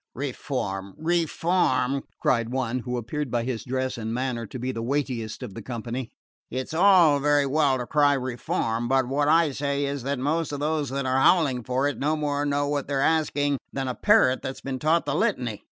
[0.15, 5.43] "Reform, reform!" cried one, who appeared by his dress and manner to be the weightiest
[5.43, 6.09] of the company
[6.49, 10.59] "it's all very well to cry reform; but what I say is that most of
[10.59, 14.41] those that are howling for it no more know what they're asking than a parrot
[14.41, 15.61] that's been taught the litany.